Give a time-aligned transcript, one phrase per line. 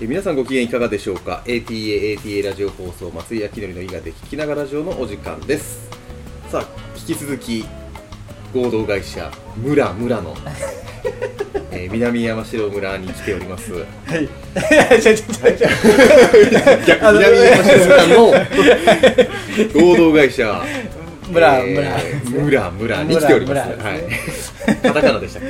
[0.00, 5.88] え皆さんご機嫌いかがでしょうか？ATA ATA ラジオ放送松井明則の伊賀で聞きながらラジオのお時間です
[6.50, 6.66] さあ
[6.98, 7.64] 引き続き
[8.54, 10.34] 合同会社村村の、
[11.72, 13.84] えー南山城村に来ておりますは
[14.16, 14.28] い。
[15.00, 15.68] ちょ、ちょ、ちょ。
[16.86, 18.32] 逆南山城村の
[19.92, 20.62] 合同会社
[21.28, 22.70] 村、えー村。
[22.70, 24.00] 村村に来ておりますはい
[24.82, 25.42] カタカナでしたっ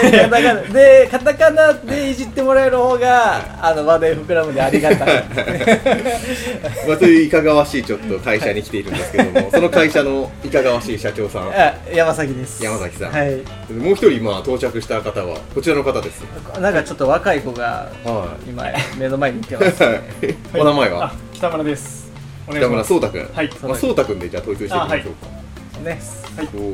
[0.00, 0.10] け？
[0.10, 5.24] で、カタカナで、カタカナでいじってもらえる方が、あの、話題膨らむんでありがたい。
[6.88, 12.64] まあ、そういういかがわしいちょっと会社に来ているんですけども、その会社のいかがわしい社長さん、あ山崎です。
[12.64, 13.36] 山崎さんはい。
[13.72, 16.22] もう一人、まあ、到着した方はこちらの方です。
[16.58, 18.64] なんかちょっと若い子が、は今、
[18.98, 19.84] 目の前にいてます。
[20.56, 21.04] お名前は？
[21.06, 22.03] あ、北村です。
[22.46, 22.92] お願い北します。
[22.92, 23.30] 村壮太君。
[23.34, 25.90] はいまあ、壮太君でじゃあ統一していきましょうか。
[25.90, 26.00] ね。
[26.00, 26.72] そう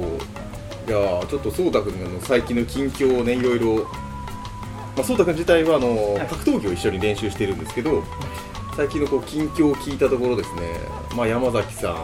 [0.86, 8.02] じゃあちょっと壮太君の最近の近況をねいろいろ、まあ、壮太君自体はあの、はい格闘技を一緒に練習してるんですけど
[8.76, 10.62] 最近のこう近況を聞いたところですね、
[11.16, 11.94] まあ、山崎さん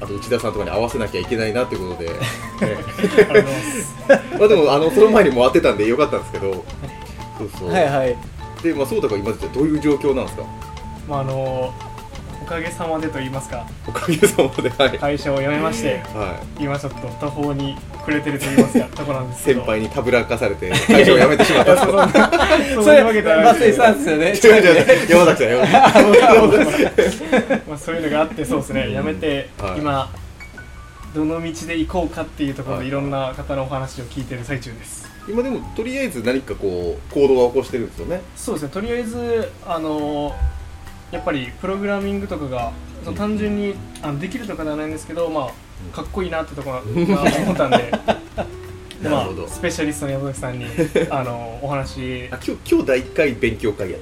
[0.00, 2.14] あと内田さんとかに合わせなきゃいけないなってことで、ね
[2.60, 3.94] ありがとうございます。
[4.38, 6.64] まあでもあのその前にも会ってたんでよかったんですけど
[7.38, 8.16] そうそう、はいはい。
[8.62, 10.42] で、まあ、壮太君は今じゃどういう状況なんですか？
[11.08, 11.72] まあ、あの、
[12.44, 19.60] おかげさまでと言いますか、おかげさまではい、会社を辞めまして、はい、今ちょっと途方に暮れてると言いますか、 ところなんですけど。
[19.60, 22.06] 先輩にたぶらかされて会社を辞めてしまった そんな
[22.74, 23.06] そそういう。
[23.06, 23.30] わけで。
[23.30, 24.26] はない松井さんですよね。
[24.26, 25.66] 違う違う山崎さん山
[26.52, 27.62] 崎さん。
[27.66, 29.78] まあ、そういうのがあって、そうですね、辞めて、はい。
[29.78, 30.10] 今、
[31.14, 32.84] どの道で行こうかっていうところはい。
[32.84, 35.08] でいろんな方のお話を聞いてる最中です。
[35.26, 38.20] 今でもとりあえず何かこう行動は起こしてるんですよね。
[38.36, 38.68] そうですね。
[38.68, 40.34] とりあえずあの
[41.14, 42.72] やっぱりプログラミングとかが、
[43.04, 45.48] その単純にあのできるとかではないんですけどま
[45.92, 47.78] あかっこいいなってところが思ったんで
[49.02, 49.44] で まなるほど。
[49.44, 50.66] あスペシャリストの山崎さんに
[51.10, 54.00] あのお話あ今日今日第1回勉強会やっ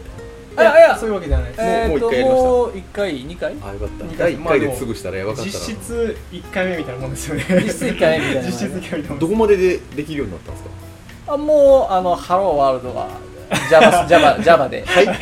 [0.54, 2.48] あいやいやそういうわけじゃないです、えーともう一回やりました。
[2.48, 4.04] もう一回、二回たあよかった。
[4.04, 5.48] 二第1回回まあで潰したらやばかったな。
[5.48, 7.44] 実質1回目みたいなもんですよね。
[7.48, 10.70] 実質一回目みたいな実質1回目みたいなもんどこまででできるようになったんですか？
[11.34, 13.08] あもう、あの、ハローワールドは、
[13.70, 14.84] Java、 Java、Java で。
[14.86, 15.18] はい。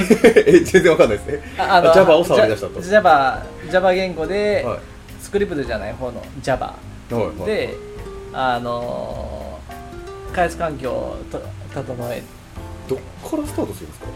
[0.47, 1.43] え全然わかんないですね。
[1.59, 2.81] ああ Java を触り出したと。
[2.81, 4.79] Java、Java 言語で、はい。
[5.21, 6.75] スクリプトじゃない方の Java は
[7.11, 7.75] いはいで、
[8.33, 11.41] あのー、開発環境をと
[11.75, 12.23] 整え
[12.89, 12.99] どっ
[13.31, 14.07] からスタートするんですか？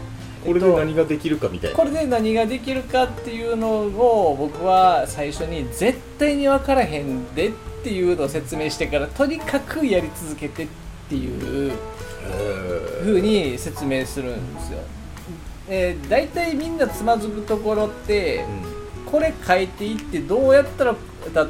[0.45, 1.75] これで何ができるかみたいな。
[1.75, 7.51] これで何ができるかっていうのを僕は最初に絶対に分からへんでっ
[7.83, 10.67] ていうのを説明してからとにかくやり続けてっ
[11.09, 11.75] ていうへ
[13.03, 14.79] ふうに説明するんですよ。
[15.67, 18.75] えー、大体みんなつまずくところってーうん。
[19.05, 20.95] これ書いていってどうやったら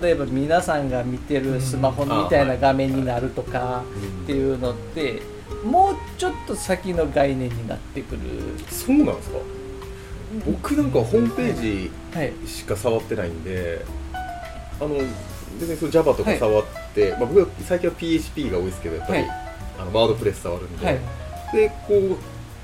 [0.01, 3.83] 例えば皆さんが見てるスマホみたいな画面になるとか
[4.23, 5.21] っていうのって
[5.63, 8.19] もうちょっと先の概念になってくる。
[8.69, 9.37] そうなんですか？
[10.45, 12.33] 僕なんかホームページはい。
[12.45, 13.83] しか触ってないんで
[14.79, 14.95] あの
[15.57, 19.44] 全然その Java とか触って、まあ、僕は最近は PHP が多いですけどやっぱり、はい
[19.79, 20.99] あのワードプレス触るんで、はい。
[21.53, 22.17] でこう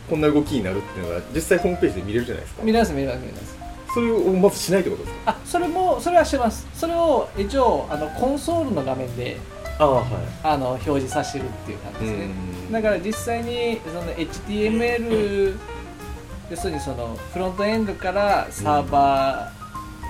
[0.10, 2.64] こんな動きになるっていうのが実際ホームページで見れるじゃないですか。
[2.64, 3.58] 見れます見れます見れます。
[3.94, 5.32] それをまずしないってことですか？
[5.32, 6.68] あそれもそれはしてます。
[6.74, 9.38] それを一応あのコンソールの画面で
[9.80, 10.06] ああはい。
[10.44, 12.26] あの表示させてるっていう感じですね。
[12.68, 12.72] うん。
[12.72, 15.58] だから実際にその HTML
[16.50, 19.52] 要するにそのフロントエンドからサーバ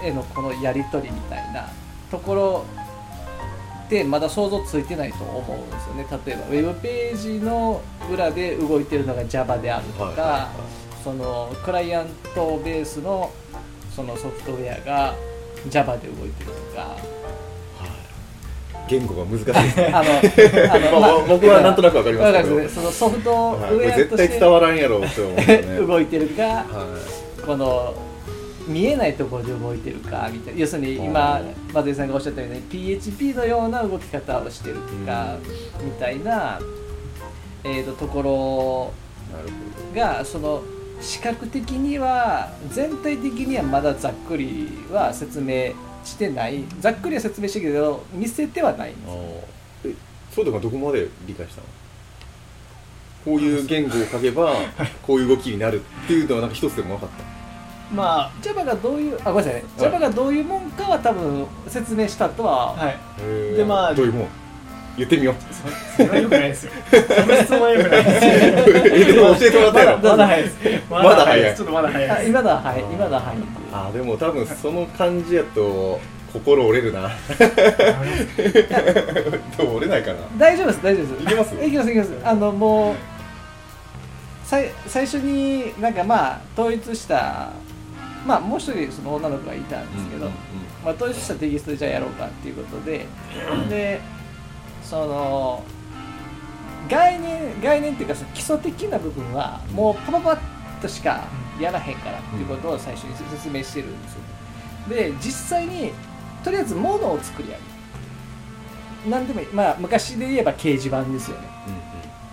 [0.02, 1.70] ーへのこのやり取りみたいな
[2.10, 2.66] ところ
[3.92, 6.08] でまだ想像ついてないと思うんですよね。
[6.26, 11.04] 例えばウェブページの裏で動いてるのが Java であるとか、はいはいはい。
[11.04, 13.30] そのクライアントベースの
[13.94, 15.14] そのソフトウェアが
[15.70, 16.96] Java で動いてるとか。
[18.88, 19.86] 言語が難しいですね。
[19.94, 22.70] あのあのまあ僕はなんとなくわかりますけど。
[22.70, 23.32] そのソフト
[23.72, 25.58] ウェア絶対として伝わらんやろって思うね。
[25.86, 26.66] 動いてるかは
[27.46, 27.94] この
[28.72, 30.60] 見えないところで動いてるかみたいな。
[30.60, 31.42] 要するに今
[31.74, 35.38] 松井さんがおっしゃったように PHP のような動き方をしてるとか
[35.84, 36.60] みたいな、
[37.64, 38.94] えー、ととこ
[39.94, 40.64] ろがその
[41.00, 45.74] 視覚的には全体的にはまだざっくりは説明
[46.04, 46.64] してない。
[46.80, 50.36] ざっくりは説明してるけど見せてはないんです。
[50.36, 51.68] そうだからどこまで理解したの？
[53.24, 54.56] こういう言語を書けば
[55.06, 57.24] こういう動きになるっていうのはなんか一つでも分かった
[57.94, 59.62] ま Java がどういうあごめんなさい。
[59.62, 63.56] ね Java がどういうもんかは多分説明したとは、あはい。
[63.56, 64.28] でまあどういうもん？
[64.98, 65.36] 言ってみよう。
[65.98, 66.72] そそれはよくないですよ。
[66.92, 68.26] その質問はよくないです。
[68.94, 70.58] えでも教えてもらったやろまだ早いです。
[70.90, 71.42] まだ早い。
[71.42, 71.58] です。
[71.58, 72.30] ちょっとまだ早いあです。
[72.30, 72.80] 今だはい。
[72.82, 73.26] 今だはい。
[73.74, 76.00] あーでも多分その感じやと
[76.34, 77.10] 心折れるな。
[79.58, 80.20] でも折れないかな。
[80.38, 81.24] 大丈夫です大丈夫です。
[81.24, 81.56] いけます？
[81.66, 82.10] いきますいきます。
[82.24, 82.96] あのもう
[84.46, 87.50] さい最初になんかまあ統一した
[88.26, 90.30] まあもう一人その女の子がいたんですけど、
[90.84, 93.06] まあ、統一したテキストでじゃあやろうかっていうことで
[93.70, 94.02] で
[94.84, 95.64] その
[96.90, 100.40] 概念概念っていうかその基礎的な部分はもうパパパッ
[100.82, 101.28] としか
[101.60, 104.20] やらへんからっていうことを最初に説明してるんですよ。
[104.90, 105.92] で実際に
[106.44, 107.62] とりあえず物を作り上げる。
[109.10, 109.48] 何でもいい。
[109.48, 111.48] まあ昔で言えば掲示板ですよね。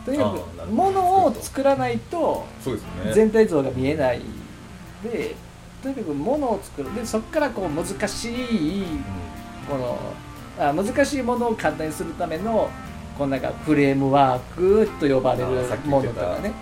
[0.04, 2.46] とにかあーなるく物を作らないと
[3.14, 4.22] 全体像が見えない。
[5.02, 5.34] で
[5.82, 6.94] とにかく物を作る。
[6.94, 8.84] でそこからこう難しい
[9.68, 9.98] この
[10.58, 12.68] あ難しいものを簡単にするための
[13.16, 15.46] こうなんかフレームワークと呼ばれる
[15.86, 16.52] ものとかね。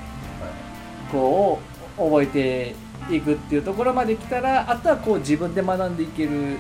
[1.11, 1.61] こ
[1.99, 2.75] う覚えて
[3.15, 6.59] いくっていうところまで来たらあとはこう自分で学んでいける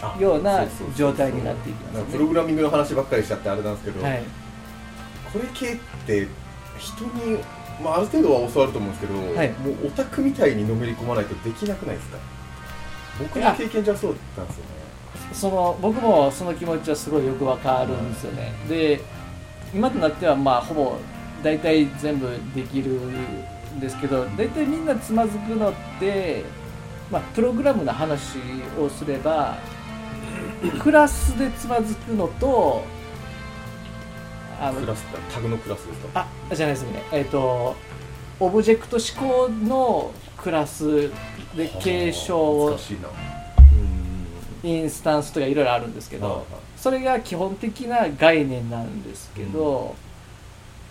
[0.00, 0.64] あような
[0.96, 4.22] 状態になっていきますプログラミングの話ばっかりしちゃってあれなんですけど、はい。
[5.32, 5.76] これ系っ
[6.06, 6.28] て
[6.78, 7.38] 人に、
[7.82, 9.50] まあ、ある程度は教わると思うんですけど、はい。
[9.50, 12.18] もうオタクみたいにのめり込まないとできなくないですか？
[13.18, 14.70] 僕の経験じゃそうだったんですよね。
[15.32, 19.00] その僕もその気持ちはすごいよくわかるんですよね、で
[19.74, 20.96] 今となってはまあほぼ
[21.42, 26.44] 大体全部できるんですけど大体みんなつまずくのって、
[27.10, 28.38] まあ、プログラムの話
[28.80, 29.58] をすれば
[30.80, 32.82] クラスでつまずくのと
[34.60, 37.02] あのクラスってタグのクラスですかあじゃないですね。
[37.12, 37.76] えっ、と
[38.40, 41.10] オブジェクト思考のクラス
[41.56, 42.78] で継承を
[44.62, 46.46] インスタンスとかいろいろあるんですけけどど
[46.76, 49.96] それが基本的な概念なんですけど、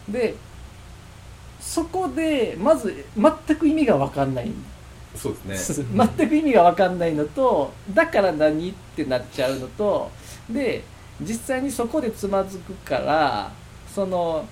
[0.09, 0.35] で
[1.59, 4.51] そこでまず全く意味が分かんない、
[5.15, 5.95] そうですね。
[6.17, 10.11] 全く意味が分かんないのとだから何ってなっちゃうのと
[10.49, 10.83] で
[11.21, 13.51] 実際にそこでつまずくから
[13.93, 14.45] その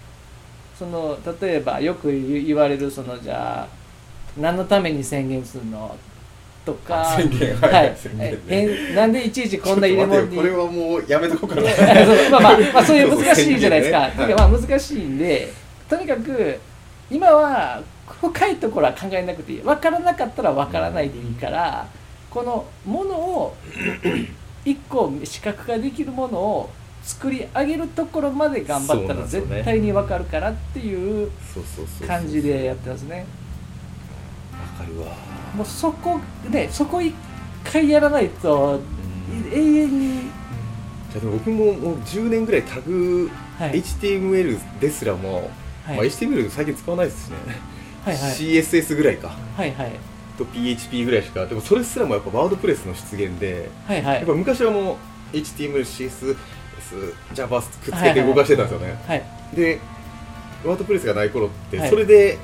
[0.78, 3.68] その例えばよく言言われるそのじゃあ
[4.38, 5.96] 何のために宣言するの？
[6.66, 7.94] とか宣言ははい。
[7.94, 8.40] い宣言ね。
[8.48, 11.62] えなんでいちいちこんな入れ物にこれはもうやめとこうかな。
[11.72, 14.10] そうまあまあ、まあ、そういう難しいじゃないですか。
[14.10, 15.54] そうそうというかまあ難しいんで、
[15.88, 16.60] とにかく
[17.12, 17.82] 今は
[18.20, 19.60] 深いところは考えなくていい。
[19.60, 21.86] 分からなかったら分からないでいいから、
[22.32, 23.56] このものを
[24.66, 26.70] 一個視覚化できるものを
[27.04, 31.30] 作り上げるところまで頑張ったら絶対に分かるからっていう
[32.08, 33.26] 感じでやってますね。
[34.52, 35.16] わかるわ。
[35.56, 36.20] もうそこ
[36.50, 37.14] ね、そこ一
[37.64, 38.82] 回やらないと
[39.32, 39.54] うん。
[39.54, 40.22] 永遠に、
[41.12, 43.30] じゃあでも僕ももう10年ぐらいタグ、
[43.60, 45.52] はい、HTML ですらも、
[45.86, 45.98] はい。
[45.98, 47.36] まあ、HTML 最近使わないですしね、
[48.04, 48.32] はいはい。
[48.32, 49.30] CSS ぐらいか。
[49.56, 54.16] はいはいと PHP ぐらいしかでもそれすらもやっぱワードプレスの出現ではいはい。
[54.18, 54.98] やっぱ昔はも
[55.34, 56.36] う HTML、CSS、
[57.34, 59.24] Java くっつけて動かしてたんですよね、はい。
[59.56, 59.80] で
[60.64, 61.90] ワードプレスがない頃ってはい。
[61.90, 62.38] それで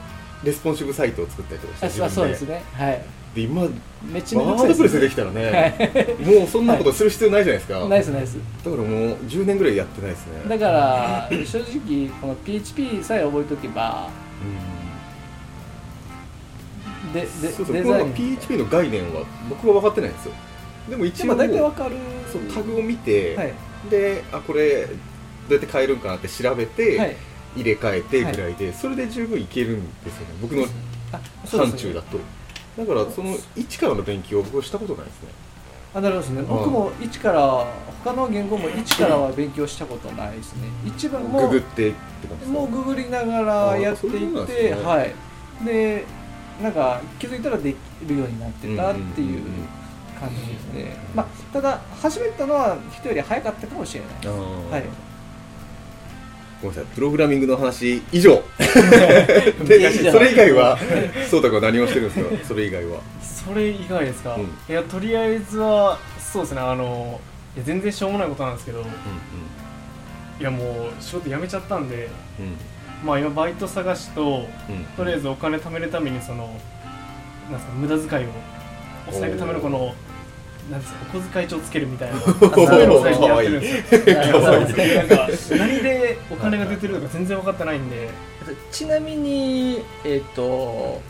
[0.43, 2.63] レスポンシブサイトを作ったりとかしてあそうそうですね。
[2.73, 3.05] はい。
[3.35, 3.69] で今
[4.03, 8.89] めっちゃめんどくさいワードプレスでできたらね、もうそんなことする必要ないじゃないですか、ナイスナイスだからもう
[9.25, 10.49] 10年ぐらいやってないですね。
[10.49, 14.09] だから正直この PHP さえ覚えとけば
[14.44, 14.70] で
[17.13, 18.13] でそうそうこのデザイン。
[18.13, 20.33] PHP の概念は僕は分かってないんですよ。
[20.89, 21.95] でも一応でも大体わかる。
[22.31, 23.53] そうタグを見て、はい。
[23.89, 24.91] であこれど
[25.49, 27.15] うやって変えるんかなって調べて、はい。
[27.53, 30.35] 入れ替えてぐらいで、それで十分いけるんですよね。
[30.41, 30.63] 僕の
[31.11, 31.91] あそう範ですね。
[31.91, 32.17] 疇だと、
[32.77, 35.30] だからその一からの勉強を僕はしたことないですね。
[35.94, 36.41] あなるほどですね。
[36.44, 36.47] ん。
[36.47, 37.68] 僕も一から
[38.06, 40.69] 他の言語も一からは勉強したことないですね。
[40.85, 42.59] 一番もうググってって感じですか？
[42.59, 44.81] もうググりながらやっていあそういうものなんって、ね。
[44.81, 45.13] はい。
[45.65, 46.06] で
[46.61, 47.75] なんか気づいたらでき
[48.07, 49.41] るようになってたっていう
[50.19, 54.09] 感じですね、まあただ始めたのは人より早かったかもしれない。
[54.21, 54.69] あー。
[54.69, 54.83] はい。
[56.61, 58.44] ごめんなさいプログラミングの話以上。
[59.65, 60.77] でそれ以外は
[61.30, 62.47] そうたくんは何をしてるんですか？
[62.49, 62.99] それ以外は。
[63.23, 64.44] それ以外ですか、うん。
[64.44, 66.61] いやとりあえずはそうですね。
[66.61, 67.19] あの
[67.56, 68.81] いや全然しょうもないことなんですけど。
[70.39, 72.09] いやもう仕事辞めちゃったんで。
[72.39, 72.56] うん
[73.03, 74.47] まあ今バイト探しと
[74.95, 76.47] とりあえずお金貯めるためにその
[77.49, 78.27] なんですか無駄遣いを
[79.07, 79.93] 抑えるためのこの
[80.69, 85.57] なんですかお小遣い帳つけるみたいな そういうのを最近やってるんですよ。
[85.57, 88.09] 何でお金が出てるのか全然分かってないんで。
[88.71, 91.01] ちなみにえっ、と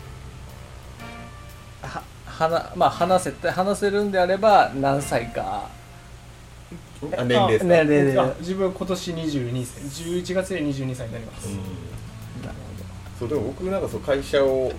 [1.82, 5.68] ははなまあ話せて話せるんであれば何歳か
[7.16, 9.82] あ年齢ですか、ね年齢あ自分は今年22歳。
[9.82, 11.56] 11月で22歳になります、うん。
[11.56, 12.54] なる
[13.18, 14.72] そうでも僕なんかそう会社を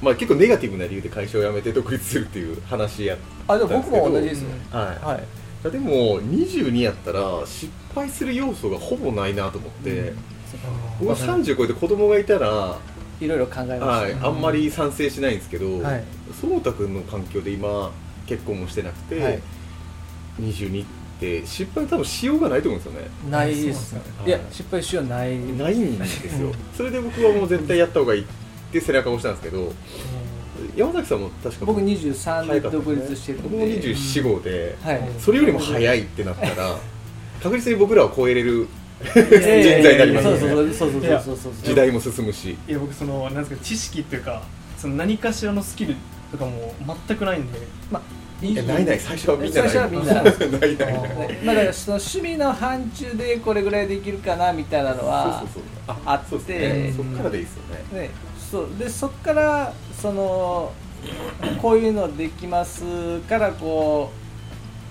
[0.00, 3.66] まあ結構ネガティブな理由で会社を辞めて独立するっていう話やほど。
[3.66, 5.20] あでも僕も同じですよ、はい、は
[5.64, 5.70] い。
[5.70, 10.12] でも22やったら失敗する要素がほぼないなと思って、
[11.00, 12.78] 僕は30超えて子供がいたら
[13.20, 16.04] いろいろ考えまはい、あんまり賛成しないんですけど、はい。
[16.40, 17.90] そうたくんの環境で今
[18.26, 19.40] 結婚もしてなくて、はい。
[20.40, 20.86] 22っ
[21.20, 23.08] て失敗多分しようがないと思うんですよね。
[23.30, 25.38] ないですそうなんですかいや失敗しようない。
[25.38, 26.48] ないんですよ。
[26.48, 26.54] うん。
[26.76, 28.24] それで僕はもう絶対やった方がいいっ
[28.72, 29.72] て背中を押したんですけど
[30.76, 35.00] 山崎さんも確か僕23で独立してるん僕もで24号で、はい。
[35.18, 36.78] それよりも早いってなったら
[37.42, 38.68] 確実に僕らを超えれる
[39.00, 39.40] 人人
[39.82, 41.52] 材になりますそうよねそうそうそうそうそうそう。
[41.64, 42.56] 時代も進むし。
[42.68, 44.42] いや僕そのなんですか知識っていうか
[44.76, 45.96] その何かしらのスキル
[46.30, 46.74] とかも
[47.08, 47.58] 全くないんで。
[47.90, 49.70] まあないない最初はみんなない。
[49.70, 51.46] 最初はみんなない ないない。
[51.46, 55.96] だからその趣味の範疇でこれぐらいできるかなみたいなのはそうそうそう。
[56.04, 56.92] あって。
[56.92, 57.62] そっからでいいですよ
[57.94, 58.00] ね。
[58.02, 58.10] ね、
[58.50, 58.68] そう。
[58.78, 60.72] でそっからその
[61.60, 64.10] こういうのできますからこ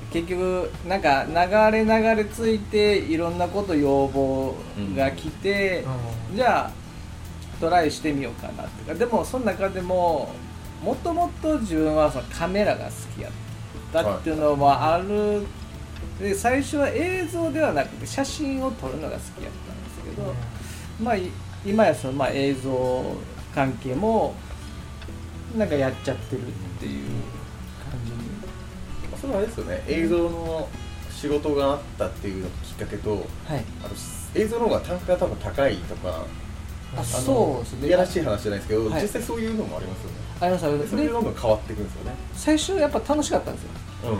[0.09, 4.55] う結局なんか流れ流れついていろんなこと要望
[4.95, 5.85] が来て、
[6.33, 6.71] じゃあ
[7.59, 8.93] トライしてみようかなっていうか。
[8.95, 10.29] でもその中でも
[10.83, 13.31] もともと自分はそのカメラが好きやっ
[13.91, 15.45] たっていうのもある、
[16.19, 20.33] で最初は映像ではなくて写真を撮るのが好きやったんですけど、
[21.01, 21.29] まあい
[21.65, 23.03] 今やそのまあ映像
[23.53, 24.35] 関係も
[25.57, 27.05] なんかやっちゃってるっていう
[27.89, 28.17] 感じに
[29.19, 29.83] それはあれですよね。
[29.87, 30.67] 映像の
[31.11, 33.23] 仕事があったっていうのがきっかけとはい。
[33.83, 33.95] あと
[34.35, 36.25] 映像の方が単価が多分高いとか
[36.95, 37.87] あのそうですね。
[37.87, 39.01] いやらしい話じゃないですけど、はい。
[39.01, 40.91] 実際そういうのもありますよねありますありまです。
[40.91, 42.15] それででどんどん変わっていくんですよね。
[42.33, 43.69] 最初やっぱ楽しかったんですよ。
[44.05, 44.17] うんうん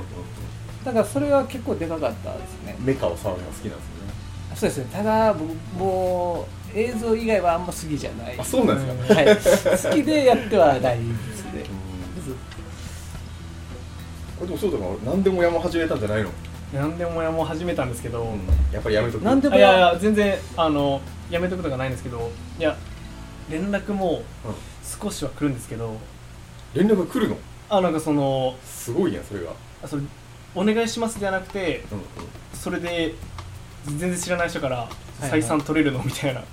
[0.85, 2.75] だからそれは結構でかかったですね。
[2.79, 4.13] メカを触るのが好きなんですよね。
[4.55, 4.85] そうですね。
[4.93, 8.39] ただ僕もう映像以外はあんま好きじゃない。
[8.39, 9.25] あそうなんですか、はい。
[9.91, 11.03] 好きでやってはないで
[11.35, 11.63] すね。
[14.39, 16.29] これでもそうだな何でも山始めたんじゃないの、
[16.73, 18.25] 何でもやも始めたんですけど、
[18.71, 19.25] やっぱりやめとく。
[19.25, 22.77] なんでもあいやいや全然あのやめとくとかないんですけどいや
[23.49, 24.21] 連絡も
[25.01, 25.97] 少しは来るんですけど
[26.73, 27.37] 連絡が来るの？
[27.69, 29.51] あなんかそのすごいやんそれが、
[29.83, 30.01] あそれ
[30.55, 32.05] お願いしますじゃなくてうんうん。
[32.53, 33.13] それで
[33.85, 34.89] 全然知らない人から
[35.21, 35.39] いはい。
[35.39, 36.01] 採算取れるの？
[36.05, 36.43] みたいな。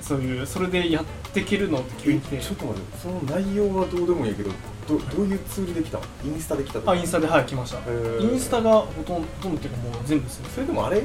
[0.00, 4.50] そういうそれでやっていけるのって急に来てちょっと待ってその内容はどうでもいいけど
[4.88, 6.04] どどういうツールで来たの？
[6.24, 7.78] インスタで来たとあインスタではい来ました。
[7.78, 11.02] インスタがほとんどっていうかもう全部ですねそれでもあれ？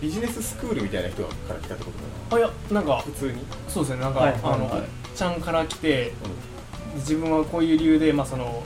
[0.00, 1.90] ビジネススクールみたいな人から来たってこ
[2.30, 4.82] とかあいやなんかな普通に、そうですねなんか、はいはいあの、はい
[5.14, 6.12] ちゃんから来て
[6.96, 8.62] 自分はこういう理由で、まあ、その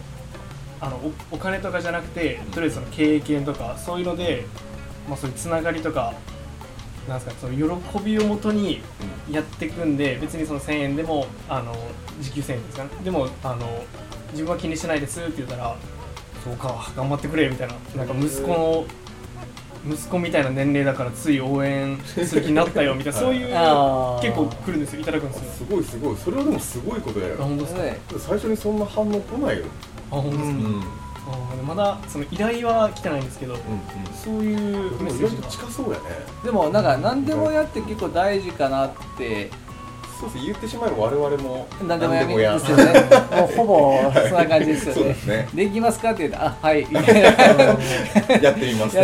[0.81, 0.97] あの
[1.31, 4.45] おお金とかじゃなくてとりあえずその経験とかそういうので、
[5.09, 6.15] まあ、そういうつながりとか
[7.09, 8.81] なんですかその喜びをもとに
[9.31, 11.75] やっていくんで別にその1000円でもあの
[12.21, 12.85] 時給1000円ですか？
[12.85, 13.85] ねでもあの
[14.33, 15.77] 自分は気にしてないですって言ったら
[16.45, 17.75] そうか頑張ってくれみたいな。
[17.97, 18.85] なんか息子の
[19.91, 26.17] 息子みたいな年齢だからつい応援する気になったよみたいな そういうあー結構来るんですよいただくんですよすごいすごい。
[26.17, 27.35] それはでもすごいことだよ。
[27.39, 27.83] あ本当ですか？
[27.83, 29.65] ね最初にそんな反応来ないよ。
[30.11, 31.67] あ本当ですか、うん。
[31.67, 33.59] まだその依頼は来てないんですけどうん
[34.25, 34.57] そういう
[34.93, 36.05] うんでも意外とメッセージが近そうやね。
[36.45, 39.51] でもなんか何でもやって結構大事かなって
[40.19, 42.85] そうです言ってしまえば我々も何でもやるん何ですよね。
[43.31, 45.49] もうほぼそんな感じですよそうねですね。
[45.55, 46.87] できますかって言うとあはい。
[46.91, 47.29] みたいな
[48.43, 48.99] やってみます。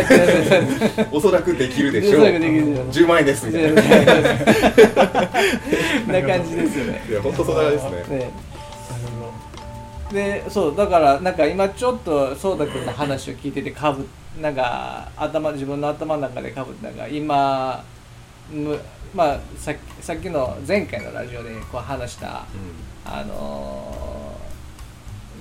[1.13, 2.21] おそらくできるでしょう。
[2.21, 2.89] おそらくできるでしょう。
[2.89, 3.81] 10万円ですみたいな。
[3.81, 3.81] な
[6.27, 7.01] 感じですよね。
[7.09, 8.17] いや本当そんな感じですね。
[8.17, 8.29] ね。
[10.11, 14.05] でそうだからなんか今ちょっとそうたくんの話を聞いててかぶ
[14.41, 17.94] なんか頭自分の頭の中でかぶったのが今む
[19.13, 22.45] まあさっきさっきの前回のラジオでこう話した
[23.05, 24.15] あのー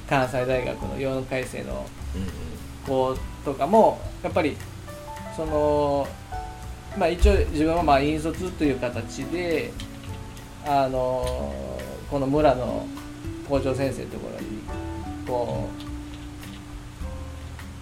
[0.09, 1.87] 関西大学の4回生の
[2.87, 4.57] 子とかもやっぱり
[5.35, 6.07] その
[6.99, 9.73] まあ一応自分はまあ引率という形で
[10.67, 11.55] あの
[12.11, 12.87] この村の
[13.49, 14.61] 校長先生のところに
[15.27, 15.69] こ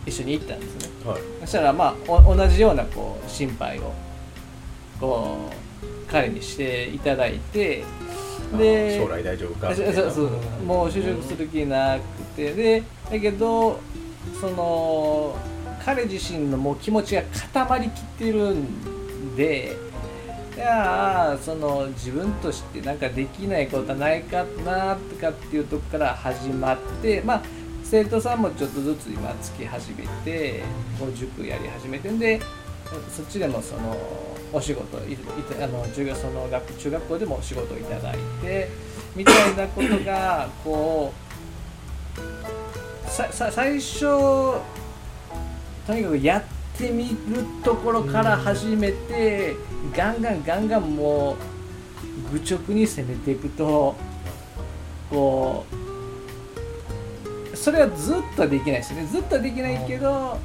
[0.07, 0.91] う一緒に行ったんですね。
[1.05, 1.21] はい。
[1.41, 3.93] そしたらまあお同じようなこう心配を
[5.03, 5.51] こ
[5.83, 7.85] う彼にしていただいて
[8.57, 10.31] で将来大丈夫かあそうそう
[10.65, 12.03] もう就職する気なく
[12.37, 12.55] て。
[12.55, 13.79] でだけど
[14.41, 15.37] その
[15.85, 19.77] 彼自身のもう気持ちが固まりきってるんで
[20.57, 27.43] いやあその自分としてなんかできないことはないかなとかっていうとこから始まってまあ
[27.85, 30.63] 生徒さんもちょっとずつ今つき始めて
[30.99, 32.41] こう塾やり始めてんで
[33.11, 33.97] そっちでもその
[34.53, 35.19] お仕事いい
[35.63, 38.69] あの中学その学中学校でもお仕事をいただいて
[39.17, 41.13] みたいなことがこ
[43.07, 44.01] うささ最初
[45.87, 46.45] とにかくやっ
[46.79, 47.17] てみる
[47.65, 49.57] ところから始めて
[49.97, 51.37] ガンガンガンガンも
[52.31, 53.97] う愚直に攻めていくと
[55.11, 55.65] こ
[57.53, 59.07] うそれはずっとできないですね。
[59.07, 60.39] ずっとできないけど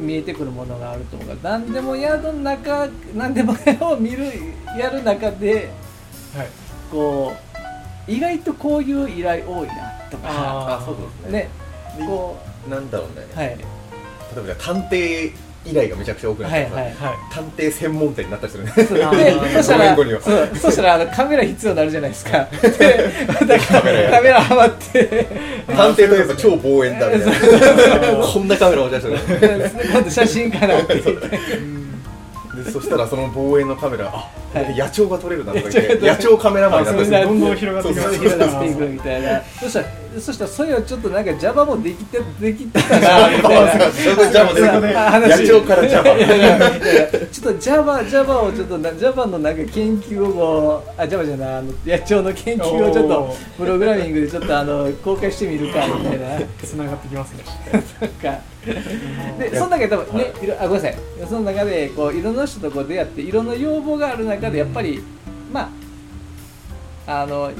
[0.00, 4.32] 見えてくるものがあると思うから何でもやる中何でもやを見る
[4.78, 5.70] やる中で
[6.36, 6.48] はい。
[6.90, 7.32] こ
[8.08, 9.74] う意外とこういう依頼多いな
[10.10, 10.28] とか。
[10.28, 11.50] ああそうですね。
[11.98, 12.06] ね。
[12.06, 12.36] こ
[12.68, 13.48] なんだろうね、うはい。
[13.48, 15.32] 例えば探偵
[15.64, 16.94] 依頼がめちゃくちゃ多くなって、はいはいはい。
[17.30, 18.72] 探偵専門店になったりするね。
[18.76, 22.48] そう でそしたらそうそしたらあのカメラ必要になるじゃないですか。
[22.50, 24.16] でまたカメラやる。
[24.16, 25.26] カメラハマって。
[25.66, 28.16] 探偵といえば超望遠だみたいな。
[28.24, 38.88] こんなカメラ持ち出してる今度写真かなってでそしたらその望遠のカメラあ、はい野鳥が撮れるなとか言っ野鳥て野鳥カメラマンになっどんどん広がっていく。
[38.88, 39.42] みたいな。
[39.42, 39.86] そしたら
[40.18, 57.44] そしたらそういうのちょっとなんか Java もできてできてたなみたいな野鳥からジャマいやいやいやちょっと Java, Java をちょっとな Java のなんか研究をあ Java じゃないあの野鳥の研究をちょっとプログラミングでちょっとあの公開してみるかみたいなつながってきますね
[58.00, 58.40] なんか
[59.38, 65.02] でその中で多分ね、あごめんなさいその中でこういろんな人とこう出会っていろんな要望がある中でやっぱり
[65.52, 65.70] ま
[67.06, 67.50] ああの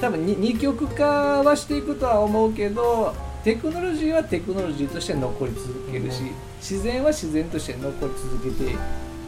[0.00, 3.12] 多分に二極化はしていくとは思うけど
[3.42, 8.74] テクノロジーはテクノロジーとして残り続けるし、うん自然は自然として残り続けて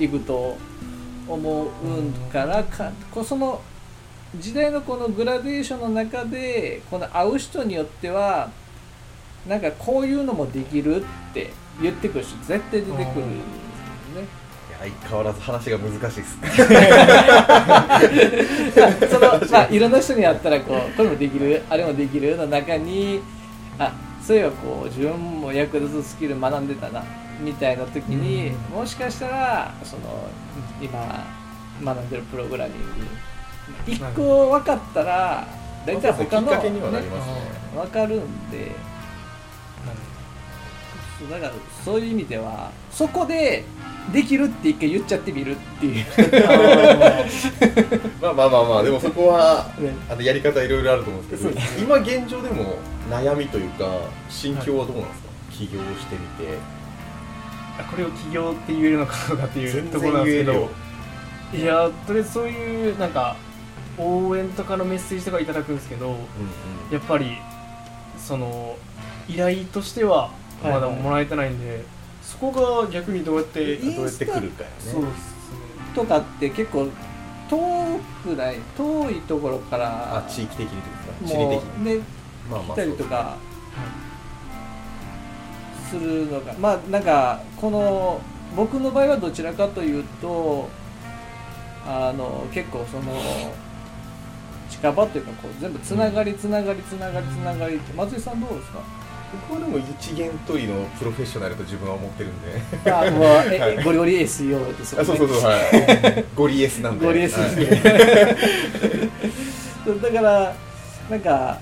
[0.02, 0.56] いくと
[1.28, 1.68] 思う
[2.32, 3.60] からかこその
[4.36, 8.50] 時代のこのグラデーションの中でこの会う人によっては
[9.46, 11.50] なんかこういうのもできるって
[11.82, 14.45] 言ってくる人絶対出てくるんですね。
[14.78, 16.38] 相変わらず話が難しいです。
[19.10, 23.20] そのまあいろんな人に会ったらこうこれもできるあれもできるの中に
[23.78, 23.92] あ
[24.22, 27.02] そういえばこう自分も役立つスキル学んでたな
[27.40, 30.26] みたいな時に、もしかしたらその
[30.80, 31.24] 今
[31.84, 32.84] 学んでるプログラミング
[33.86, 35.46] 一個分かったら
[35.84, 37.34] 大体他の、きっかけにはなりますね。
[37.74, 38.72] 分かるんで
[41.18, 41.52] そうだから
[41.84, 43.64] そういう意味ではそこで
[44.12, 46.04] できるって一回言っちゃってみるっていう。
[48.22, 49.92] まあまあまあまあでもそこはね。
[50.08, 52.76] あのやり方いろいろあると思うんですけど今現状でも
[53.10, 53.84] 悩みというか
[54.28, 56.56] 心境はどうなんですか、起業してみて。
[57.90, 60.70] これを起業って言えるのかどうかっていう全ところなんですけど。
[61.54, 63.36] いやとりあえずそういうなんか
[63.98, 66.16] 応援とかのメッセージとかいただくんですけどうん
[66.92, 67.38] やっぱり
[68.18, 68.76] その
[69.28, 70.30] 依頼としてははい
[70.62, 71.84] まだもらえてないんで、
[72.22, 72.52] そこ
[72.84, 74.50] が逆にどうやってうん、どうやって来るかよね。
[74.78, 75.10] そうですね。
[75.94, 76.88] とかって結構
[77.48, 77.58] 遠
[78.24, 82.02] くない遠いところからあ地域的にというか地理的もうねに
[82.50, 83.36] まあまあ来たりとか。
[85.88, 88.20] するのがまあなんかこの
[88.56, 90.68] 僕の場合はどちらかというと
[91.86, 93.12] あの結構その
[94.68, 98.80] 近場というかこう全部つながりつながりつながりつながりって松井さんどうですか？
[99.48, 102.90] 僕はでも一元取りのプロフェッショナルと自分は思ってるんで。
[102.90, 105.02] あもうえゴリゴリ SEO ですよね。
[105.02, 106.24] あそうそうそうはい。
[106.34, 107.06] ゴリエスなんで。
[107.06, 108.38] ゴリエスはいですね。
[109.84, 110.54] そうだから
[111.10, 111.58] なんか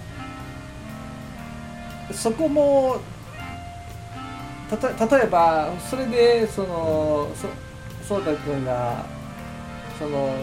[2.12, 3.00] そこも
[4.70, 7.48] たと例えばそれでそのそ
[8.07, 9.05] そうたくんが
[9.98, 10.35] その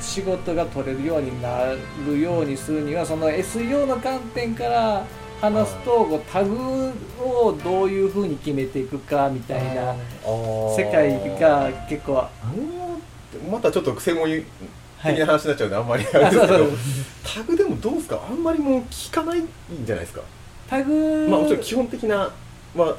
[0.00, 1.72] 仕事が取れるようにな
[2.06, 5.06] るようにするにはその SEO の観点から
[5.40, 9.94] 話すとタグをどういうふうに決めていくかみたいな
[10.24, 12.26] 世界が結構。
[13.50, 14.44] またちょっと専門的
[14.98, 16.06] はいな話になっちゃうんであんまり。
[16.06, 16.66] あれあですけど。
[17.22, 18.20] タグでもどうですか？
[18.30, 19.48] あんまりもう聞かないん
[19.84, 20.22] じゃないですか？
[20.68, 21.26] タグ。
[21.28, 22.16] まあもちろん基本的な
[22.74, 22.96] は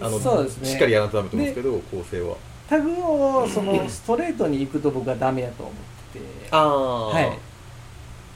[0.00, 0.68] あのそうですね。
[0.68, 2.36] しっかりやらないとダメと思うんですけど構成は。
[2.70, 5.74] タグをそのストレートに行くと僕はダメやと思っ
[6.12, 6.24] てて。
[6.50, 7.38] ああはい。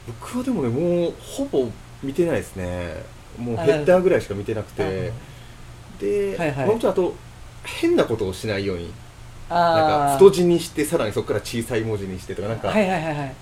[0.07, 1.67] 僕はでもねもうほぼ
[2.03, 3.03] 見てないですね
[3.37, 5.11] もうヘッダーぐらいしか見てなくて。
[5.99, 6.65] で、はいはい。
[6.67, 7.15] もうちょっとあと
[7.63, 8.91] 変なことをしないように
[9.49, 13.35] なんか太字にしてさらにそこから小さい文字にしてとかなんか、はいはいはいはい。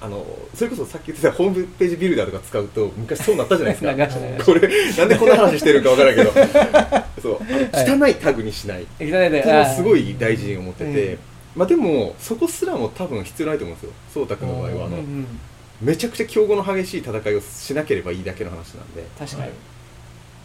[0.00, 0.24] あの
[0.54, 4.44] それこそさっき言ってたホームページビルダーとか使うと昔そうなったじゃないですか。
[4.44, 6.32] これなんでこんな話してるかわからんけど。
[7.20, 7.40] そう。
[7.72, 8.86] 汚いタグにしない。
[8.98, 11.18] たいただいてこれはすごい大事に思ってて、うん。
[11.56, 13.92] まあでもそこすらも多分必要ないと思うんですよ。
[14.14, 15.26] そうたくんの場合はあの、うんうん
[15.80, 19.04] めちゃくちゃ競合の激しい戦いをしなければいいだけの話なんで。
[19.18, 19.52] 確かに。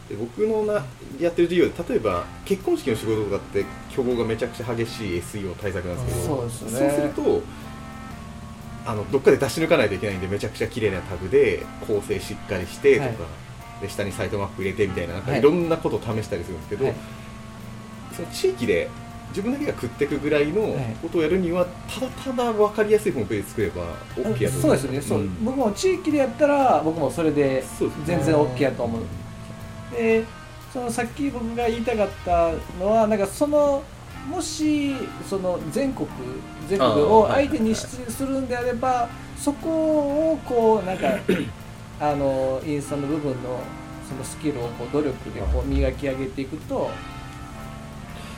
[0.10, 0.86] で僕のな
[1.20, 7.42] やってる授業で例えば結婚式の仕事とかって競合がめちゃくちゃ激しい SEO 対策なんですけどそうそうすると
[8.86, 13.44] あのどっかで出し抜かないといけないんでめちゃくちゃ綺麗なタグで構成しっかりしてとか、はい
[13.84, 15.40] で下にサイトマップ入れてみたいななんかはい。
[15.40, 16.96] いろんなことを試したりするんですけど、はい。
[18.16, 18.90] その地域で
[19.36, 20.96] 自分だけが食っていくぐらいのはい。
[21.02, 23.84] ことをやるにはただただ分かりやすいホームページ作れば
[24.16, 25.44] OK やと思そうですねそう、ん。
[25.46, 27.64] 僕も地域でやったら僕もそれで
[28.06, 29.02] 全然 OK やと思う。
[29.96, 30.24] で
[30.72, 33.84] そのさっき僕が言いたかったのはなんかその
[34.28, 34.96] もし
[35.30, 36.08] その全国
[36.68, 39.70] 全国を相手にしするんであればそこ
[40.32, 41.08] をこうなんか
[42.00, 43.60] あのインスタの部分の
[44.10, 46.90] そのスキルをこう努力でこう磨き上げていくと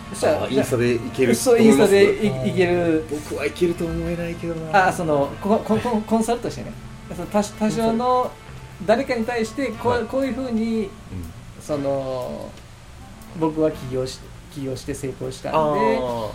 [0.10, 3.06] そしたらあインスタでいけるインスタでいいける。
[3.10, 4.88] 僕はいけると思えないけどな。
[4.88, 6.72] あそのココココンサルとしてね。
[7.15, 8.32] その多多少の
[8.86, 10.04] 誰かに対してこう,、はい。
[10.04, 10.89] こういうふうにうん。
[11.65, 12.52] その
[13.39, 14.20] 僕は起業し
[14.54, 16.30] 起業して成功したんであ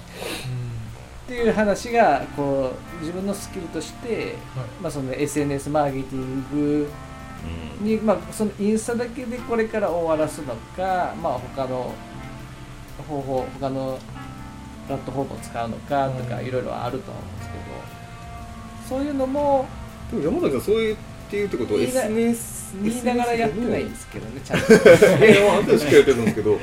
[1.24, 4.35] っていう話がこう自分のスキルとして、
[4.83, 11.94] まあ、その SNS マーケティングーに、まあ、そのインスタだけでこれから終わらすのか、まあ、他の
[13.02, 13.98] 方法他の
[14.86, 16.46] プラットフォームを使うのかとかうん。
[16.46, 17.60] いろいろあると思うんですけど
[18.88, 19.66] そういうのも
[20.10, 20.96] でも山崎さんそういうっ
[21.30, 24.72] ていうってことは SNS 言いながらやってないんですけどねちゃんと。
[25.24, 26.60] いやあんたしっかりやってるんですけどはい。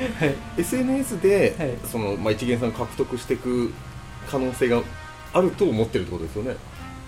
[0.58, 1.70] SNS で、はい。
[1.90, 3.72] その、まあ、一元さん獲得していく
[4.30, 4.82] 可能性が
[5.32, 6.56] あると思ってるってことですよね。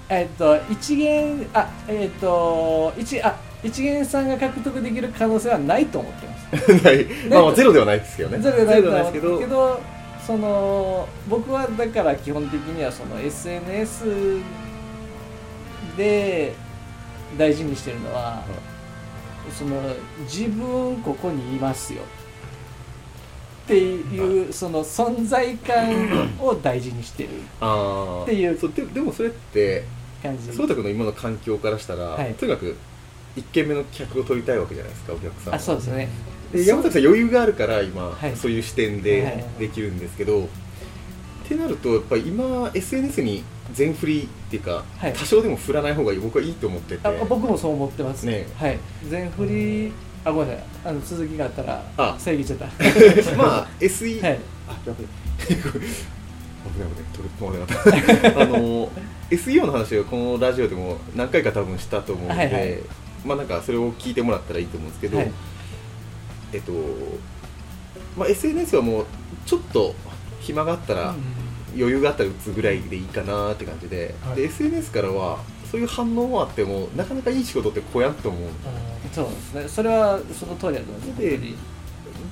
[0.09, 6.73] えっと一元あえっと一あ一元さんが獲得できる可能性はないと思ってます。
[6.85, 7.07] ない。
[7.29, 8.39] まあまあゼロではないですけどね。
[8.39, 9.81] ゼロでないと思ってるけど。
[10.27, 14.39] その僕はだから基本的にはその SNS
[15.97, 16.55] で
[17.37, 18.45] 大事にしてるのは、
[19.59, 19.81] その
[20.23, 22.03] 自分ここにいますよ。
[23.65, 25.89] っていうその存在感
[26.41, 27.31] を大事にしてる。
[27.61, 28.59] ああっていう。
[28.59, 29.85] そうででもそれって。
[30.55, 32.35] そうたくんの今の環境からしたら、はい。
[32.35, 32.77] とにかく
[33.37, 35.57] 1軒目の客を取りたいわけじゃないですかお客さんは。
[35.57, 36.09] あそうですね。
[36.53, 38.37] で山崎さん余裕があるから今、はい。
[38.37, 39.03] そういう視点はい。
[39.03, 40.47] でできるんですけど、っ
[41.49, 45.13] てなるとやっぱり今 SNS に全振りっていうか、はい。
[45.13, 47.09] 多少でも振らない方が僕はいいと思ってて。
[47.09, 48.27] あ僕もそう思ってます。
[48.27, 48.47] ね。
[48.57, 48.79] はい。
[49.09, 49.93] 全振り
[50.25, 50.65] あごめんなさい。
[50.87, 52.17] あの続きがあったらあ。
[52.19, 52.67] 遮っちゃった。
[53.37, 54.39] まあ SE、はい。
[54.69, 54.97] あやばい。
[55.47, 55.63] 危ない
[56.69, 57.05] 危ない。
[57.13, 58.41] 取れ止まれなかった。
[58.43, 58.91] あの
[59.31, 62.79] SEO の話をこのラジオでも何回か多分したと思うので、はいはい
[63.25, 65.33] まあなんかそれを聞いてもらったらいいと思うんですけど、はい。
[66.53, 66.73] えっと、
[68.17, 69.07] まあ、SNS はもう
[69.47, 69.95] ちょっと
[70.41, 71.15] 暇があったら、
[71.77, 74.37] 余裕があったら打つぐらいでいいかなって感じで,、はい。
[74.37, 75.39] で SNS からは
[75.71, 78.51] そういう反応もあってもなかなかいい仕事ってこやんと思う
[79.13, 79.69] そうですね。
[79.69, 81.39] それはその通りだと思いますで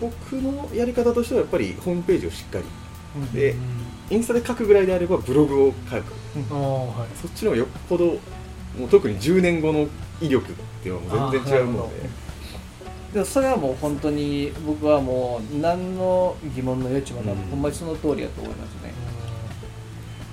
[0.01, 2.65] 僕のやり方としてはやっぱりホームページをしっかり。
[2.65, 3.55] うんで
[4.11, 6.15] インスタで書くぐらいであればブログを書く。
[6.51, 8.05] ああはいそっちの方がよっぽど
[8.79, 9.87] もう特に10年後の
[10.21, 18.93] 威力っていうのはもう全然違うのあーなるででもそれはもう本当に僕はもう何の疑問の余地もなく、うんほんまにその通りだと思いますね。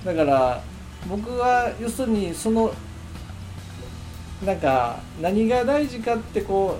[0.04, 0.62] だから
[1.08, 2.72] 僕は要するにその
[4.44, 6.78] なんか何が大事かってこ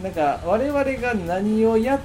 [0.00, 2.00] うなんか我々が何をや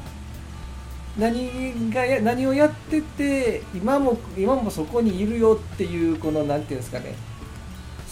[1.17, 7.15] 何がや何をやってて今も今もそこにいるよっていうこのなんていうんですかね。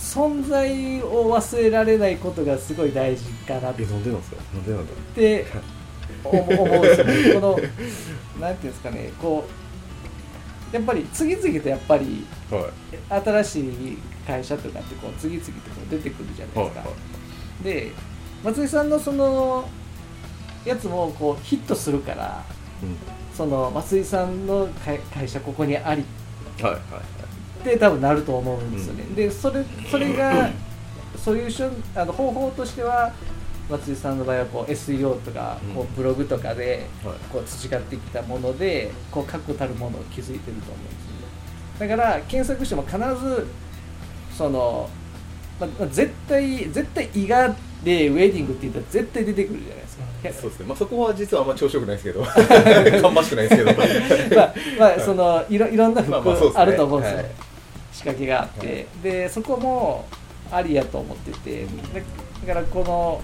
[0.09, 4.37] 存在を忘れられないことがすごい大事かなっえなんでなんですか？
[4.55, 5.45] なんでなんだて
[6.23, 7.59] 思思うんですよねこの
[8.47, 9.11] なんていうんですかね。
[9.21, 9.45] こ
[10.71, 12.63] うやっぱり次々とやっぱりはい。
[13.21, 16.89] 新しい会社とかってこう次々とこう出てくるじゃないはいですか、
[17.63, 17.91] で
[18.43, 19.67] 松井さんのその
[20.65, 22.43] やつもこうヒットするから
[22.83, 22.95] うん。
[23.35, 26.03] その松井さんの会会社ここにあり。
[26.61, 26.81] はいはい
[27.59, 30.49] って多分なると思うんですよね、でそれそれが
[31.17, 33.11] ソリューションあの方法としては
[33.69, 35.87] 松井さんの場合はこう SEO とかこうん。
[35.87, 37.15] うブログとかではい。
[37.31, 40.93] こう培ってきたものでこう確固たるものを築いてると思うんです
[41.79, 41.87] よね。
[41.87, 43.47] だから検索しても必ず
[44.35, 44.89] その、
[45.59, 50.03] まあ、絶対絶対伊賀でウェディングって言ったら絶対出てくるじゃないですか。
[50.41, 50.65] そうですね。
[50.65, 52.23] まあそこは実はあんま調子よくないですけど。
[53.01, 54.35] 芳しくないですけど。
[54.35, 56.23] まあ、まあ、そのいろいろんな服ま
[56.55, 57.48] あると思うんですよ、はい
[57.99, 58.85] 仕掛けがあって、はい。
[59.03, 60.07] でそこも
[60.51, 61.71] ありやと思っててだ
[62.47, 63.21] だからこの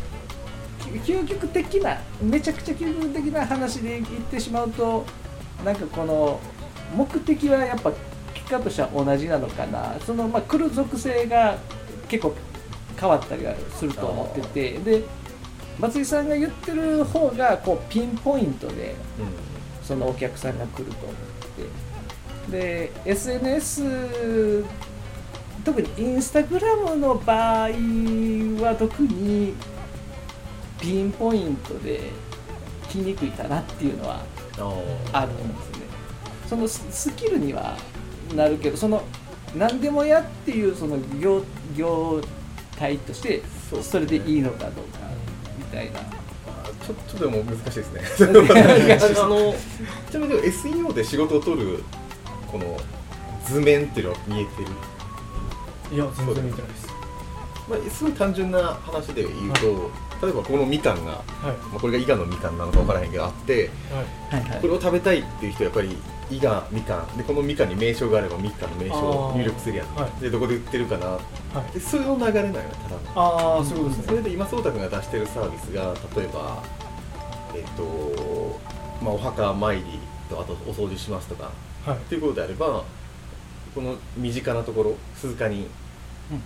[1.01, 5.05] き究極的なめちゃくちゃ究極的な話で言ってしまうと
[5.63, 6.39] なんかこの
[6.93, 7.93] 目的はやっぱ
[8.33, 9.95] 結果としては同じなのかな。
[10.05, 11.57] そのまあ来る属性が
[12.09, 12.35] 結構
[12.99, 15.03] 変わったりはすると思っててで
[15.79, 18.95] 松井さんが言ってる方がこうピンポイントで
[19.81, 21.15] そのお客さんが来ると思っ
[21.55, 21.69] てて
[22.49, 24.63] で SNS
[25.63, 29.53] 特にインスタグラムの場合は特に
[30.79, 32.11] ピンポイントで
[32.89, 34.23] 来にくいかなっていうのは
[35.11, 35.85] ああるんですよね。
[36.47, 37.75] そのススキルには
[38.35, 39.03] なるけどその
[39.55, 41.43] 何でもやっていうその業
[41.75, 42.21] 業
[42.77, 43.41] 態として
[43.81, 44.99] それでいいのかどうか
[45.57, 45.99] みたいな。
[46.85, 48.35] ちょっとでも難しいですね。
[49.25, 49.55] あの
[50.11, 51.83] ちなみに SEO で仕事を取る
[52.55, 52.77] この
[53.45, 54.69] 図面っていうのは見えてる、
[55.93, 56.87] いや全然見てないです。
[57.67, 61.23] まあ、すごい単純な話で言うと、例えばこのみかんが、はい。
[61.71, 63.69] まあ、これが伊賀のみかんなのか分からへんけどあって
[64.31, 64.41] はい。
[64.41, 64.61] はいはい。
[64.61, 65.97] これを食べたいっていう人はやっぱり
[66.31, 67.17] 伊賀みかん。
[67.17, 70.21] でこのみかんに名称があればみかんの名称を入力するやん、はい。
[70.21, 71.07] でどこで売ってるかな。
[71.07, 71.19] は
[71.69, 71.73] い。
[71.73, 73.57] でそういう流れなんよねただの。
[73.57, 74.03] ああそういうことですね。
[74.07, 76.63] それで今颯太君が出してるサービスが例えば
[77.53, 78.59] えっ、と、
[79.03, 79.83] まあ、お墓参り
[80.29, 81.51] とあとお掃除しますとか
[81.85, 81.97] はい。
[81.97, 82.83] っていうことであれば
[83.73, 85.67] この身近なところ鈴鹿に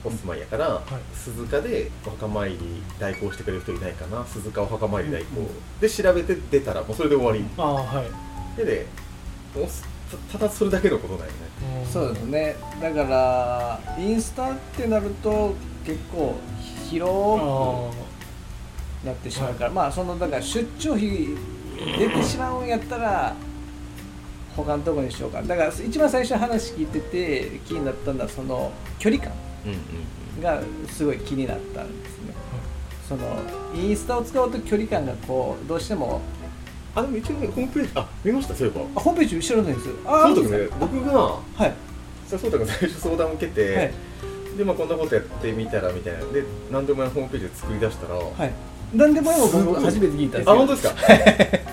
[0.03, 1.15] お住まいやから、い。
[1.15, 2.57] 鈴鹿でお墓参り
[2.99, 4.25] 代行してくれる人いないかな。
[4.25, 5.79] 鈴鹿お墓参り代行、うんうん。
[5.79, 7.45] で調べて出たらもうそれで終わり。
[7.57, 8.57] ああはい。
[8.57, 8.85] でで
[9.55, 9.67] もう
[10.31, 11.85] たただそれだけのことなんよね。
[11.89, 12.55] そうですね。
[12.81, 15.53] だからインスタってなると
[15.85, 16.35] 結構
[16.89, 17.91] 広あ
[19.01, 21.27] くなってしまうから、まあそのだから出張費
[21.97, 23.35] 出てしまうんやったら
[24.63, 25.41] 他のところにしようか。
[25.41, 29.31] だから一番最初話聞いてて気になったのはその距離感。
[29.65, 29.79] うんうん
[30.41, 32.33] がすごい気になったんですね。
[33.09, 33.37] その
[33.75, 36.21] インスタを使うと距離感がこうどうしても。
[36.95, 38.85] あでも一応ねホームページあ見ましたそういえば。
[38.95, 40.69] あホームページ後ろなんですよあそうだね。
[40.79, 41.73] 僕がはい。
[42.27, 43.93] そう太君が最初相談を受けて、はい。
[44.57, 46.19] でまあこんなことやってみたらみたいな。
[46.19, 48.53] で何でもないホームページで作り出したら、はい。
[48.93, 50.95] 何でも今すごい僕初めて聞いたんですあよ本当ですか？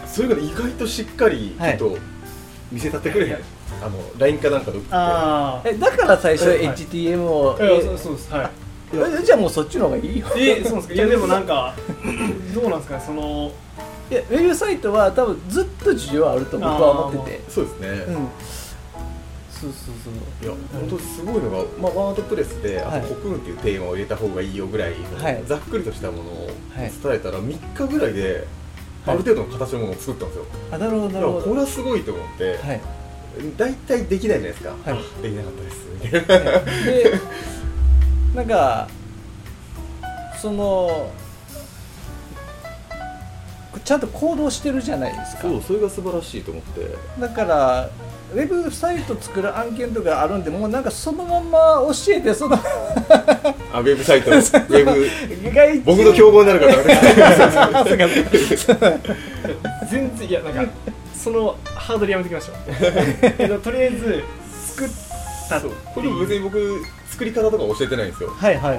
[0.09, 1.75] それがね意外としっかりちょはい。
[1.75, 1.97] っと
[2.71, 3.35] 見せたってくれへん、
[3.83, 4.89] あの LINE かなんかで送って。
[4.93, 7.75] あえだから最初はい HTM を、あい。
[7.77, 8.33] やそうそうです。
[8.33, 8.51] はい。
[8.95, 10.27] えじゃあもうそっちの方がいいよ。
[10.37, 10.95] えそうなんですか。
[10.95, 11.75] いやでもなんか
[12.55, 13.53] どうなんですかねその
[14.11, 17.41] いやウェブサイトは多分ずっと需要あると僕は思ってて。
[17.49, 18.15] そうですね、うん。
[19.51, 20.45] そうそうそう。
[20.45, 23.01] いや本当すごいのが、まあ、ワードプレスであはい。
[23.03, 25.43] とコクーンっていうテーマを入れた方がいいよぐらいの、はい。
[25.47, 26.93] ざっくりとしたものをはい。
[27.03, 28.45] 伝えたら3日ぐらいで
[29.07, 31.47] ある程度の形のものを作ったんですよ、あなるほどなるほど。
[31.47, 32.81] これはすごいと思って、はい。
[33.57, 34.79] 大体できないじゃないですか、はい。
[34.89, 35.77] あできなかったです。
[36.03, 36.61] みたいな。
[36.85, 37.21] で
[38.35, 38.89] なんか
[40.41, 41.13] その
[43.85, 45.43] ちゃんと行動してるじゃないですか。
[45.43, 46.97] そうそれが素晴らしいと思って。
[47.21, 47.91] だから
[48.33, 51.59] ウェブサイト作る案件とかあるんでもうなんかそのまま
[51.95, 52.57] 教えてその。
[52.57, 54.31] あウェブサイト。
[54.31, 55.83] ウェブ。
[55.85, 57.01] 僕の競合になるからね。
[59.91, 60.73] 全然いやなんか
[61.15, 64.25] そのハードルやめてきましょうととりあえず
[64.75, 64.89] 作っ
[65.49, 65.73] たそう。
[65.95, 68.79] これも別に僕作り方とか教えてないんですよ、はいはい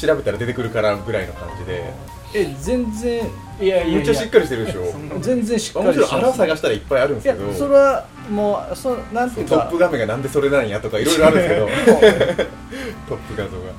[0.00, 1.94] 調べたら出てくるからぐらいの感じで。
[2.08, 3.30] いえ全然。
[3.60, 3.96] いやいやいや。
[3.98, 4.84] めっちゃしっかりしてるでしょ。
[5.20, 7.58] 全然しっかもちろんりしてます穴探したらいっぱいあるんいやですけど。
[7.58, 9.56] それはもうそなんていうか。
[9.56, 11.66] トップ画面がなんでそれなんやとかいろいろあるんですけど。
[13.08, 13.72] トップ画像が。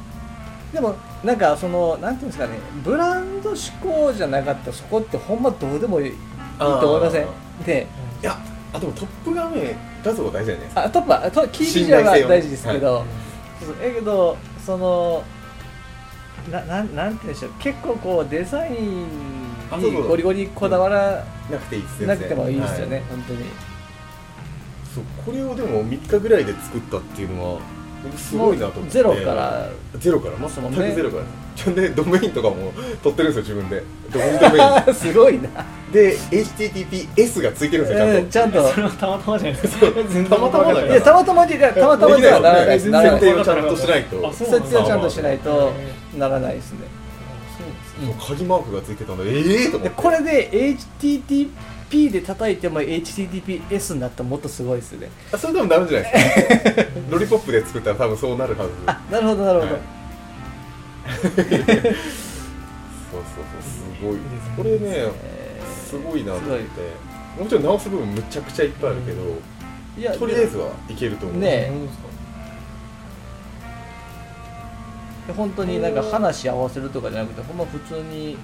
[0.74, 2.58] でもなんかそのなんていうんですかね。
[2.84, 6.14] ブランド志向じゃなかったらそこってほんまどうでもいい
[6.60, 7.24] と思いません？
[7.24, 7.28] あ
[7.66, 7.88] で
[8.22, 8.38] いや
[8.74, 13.06] あでもトップ画面画像が大事じゃないですかあトップはとキービジュアルは大事ですけど、
[13.60, 13.76] そうそう。
[13.84, 15.24] えけどその
[16.52, 17.52] ななんなんて言うんでしょう。
[17.60, 19.08] 結構こうデザイン
[19.80, 23.40] にゴリゴリこだわらなくていいです全然なくてもいいですよね、は本当に。
[24.94, 27.62] そうこれをでも3日ぐらいで作ったっていうのは
[28.04, 28.90] 僕すごいなと思って。
[28.92, 29.70] ゼロから。
[29.98, 30.38] ゼロから？
[30.38, 31.24] 全くゼロから
[31.56, 33.84] ちゃんでドメインとかも取ってるんですよ自分で。
[34.12, 35.50] ドメインドメイ すごいな、
[35.90, 38.60] ンで HTTPS がついてるんですよちゃんと。
[38.60, 38.70] うんちゃんと。
[38.72, 39.86] それはたまたまじゃないですか。
[39.92, 41.60] 全然たまたまだよいやたまたまでい。
[41.60, 44.28] やたまたまではならないですできならないですないです設定をちゃんとしないと。
[44.28, 45.74] あそうなん設定をちゃんとしないと
[46.18, 46.80] ならないですね。
[47.58, 47.64] そ
[48.04, 50.50] うなんです鍵マークがついてたんでええー、とこれで
[51.02, 55.10] HTTP で叩いても HTTPS になったらもっとすごいですね。
[55.32, 56.84] あそれでもなるんじゃないですか。
[57.12, 58.72] ロリポップで作ったら多分そうなるはず。
[58.88, 59.82] あなるほどなるほど、はい
[61.06, 61.44] そうそう
[63.12, 64.18] そうすごい。
[64.58, 64.80] これね
[65.24, 66.66] えーすごいなと思って。
[67.38, 69.22] すもちろん直す部分むちゃくちゃいっぱいあるけど、
[69.98, 71.40] いやとりあえずはいけると思う。
[71.42, 71.72] ね
[75.36, 78.38] 本当になんか話合わせるとかじゃなくてほんま普通に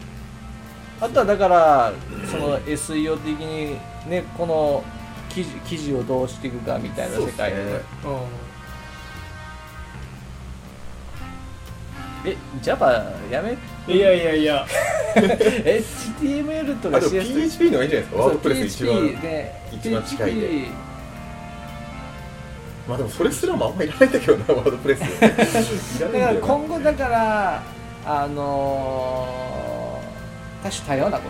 [1.01, 1.91] あとはだから
[2.29, 3.77] その SEO 的に
[4.09, 4.83] ねこの
[5.29, 7.83] 記事記事をどうしていくかみたいな世界で。
[8.01, 8.48] そうで
[12.25, 13.57] え Java やめ？
[13.93, 14.65] いやいやいや。
[15.15, 18.17] HTML とかあでも CSS PHP の方がいいんじゃないですか？
[18.17, 18.97] ワードプレス一番。
[19.71, 20.41] 一番近いで。
[20.47, 20.67] PHP
[22.87, 24.99] まあでもそれすらもあんまいらないんだけどな ワードプレス。
[25.01, 25.37] いらない
[26.09, 27.63] んだから今後だから
[28.05, 30.09] あのー
[30.61, 31.23] 多種多様なこ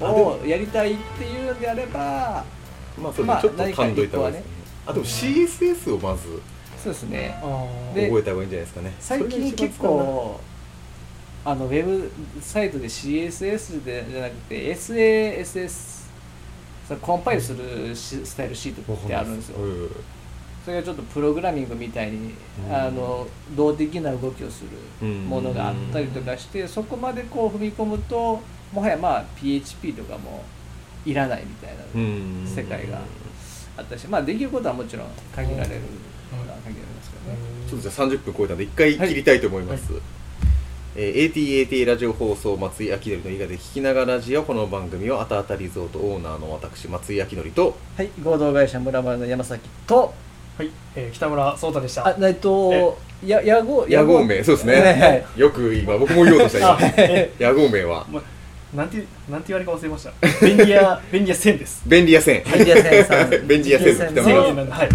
[0.00, 2.44] とをやりたいっていうんであれば
[3.00, 4.48] まあそれまあちょっと感動いた方がいいですね。
[4.86, 6.40] あでも CSS をまず
[6.82, 7.34] そうですね。
[7.40, 8.92] 覚えた方がいいんじゃないですかね。
[9.00, 10.40] 最近結構
[11.44, 12.10] あのウェブ
[12.40, 15.98] サイトで CSS でじゃなくて SASS
[17.02, 19.58] コンパイルするしスタイルシートってあるんですよ。
[19.60, 19.90] うん
[20.64, 22.34] それがちょっとプログラミングみたいに
[22.66, 22.74] うん。
[22.74, 24.68] あの動的な動きをする
[25.02, 28.40] うんものがあったりとかしてそこまでこう踏み込むと
[28.72, 30.44] もはやまあ PHP とかも
[31.06, 32.46] いらないみたいなうん。
[32.46, 32.98] 世界が
[33.78, 35.86] あったしまあできることはもちろん限られるの
[37.68, 40.08] ちょっとじゃあ30分超えたんで一回切りたいと思います、えー
[40.96, 50.12] ATATA ラジオ放送松井明則の伊賀で聞きながらラジオこの番組をあたあたリゾートオーナーの私松井明則とはい、合同会社村丸の山崎と、
[50.56, 52.08] はい、えー北村壮太でした。
[52.08, 53.86] あ、えっと、や、屋号、
[54.24, 55.24] 名そうですね、はいはい。
[55.36, 58.04] よく今僕も言おうとしたあ今え屋号名は？
[58.10, 58.20] ま
[58.74, 60.12] なんてなんて言われか忘れました。
[60.44, 61.82] 便利屋便利屋線です。
[61.86, 63.30] 便利屋線便利屋線さん。
[63.46, 64.88] 便利屋線 の北千村はい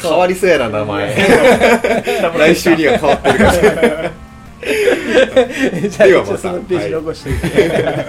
[0.00, 1.14] 変わりそうやな名前。
[2.38, 4.12] 来週には変わってるから。
[5.88, 6.34] じゃあ、ではまた。
[6.34, 7.30] 一応そのページ残して。
[7.30, 7.38] おい。
[7.40, 7.88] て。